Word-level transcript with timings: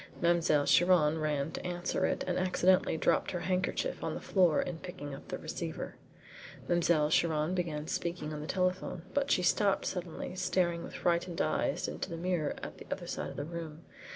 Mademoiselle 0.19 0.65
Chiron 0.65 1.19
ran 1.19 1.51
to 1.51 1.63
answer 1.63 2.07
it, 2.07 2.23
and 2.25 2.39
accidentally 2.39 2.97
dropped 2.97 3.29
her 3.29 3.41
handkerchief 3.41 4.03
on 4.03 4.15
the 4.15 4.19
floor 4.19 4.59
in 4.59 4.79
picking 4.79 5.13
up 5.13 5.27
the 5.27 5.37
receiver. 5.37 5.93
Mademoiselle 6.67 7.11
Chiron 7.11 7.53
began 7.53 7.85
speaking 7.87 8.33
on 8.33 8.41
the 8.41 8.47
telephone, 8.47 9.03
but 9.13 9.29
she 9.29 9.43
stopped 9.43 9.85
suddenly, 9.85 10.35
staring 10.35 10.81
with 10.81 10.95
frightened 10.95 11.39
eyes 11.39 11.87
into 11.87 12.09
the 12.09 12.17
mirror 12.17 12.55
at 12.63 12.79
the 12.79 12.87
other 12.91 13.05
side 13.05 13.29
of 13.29 13.35
the 13.35 13.45
room. 13.45 13.83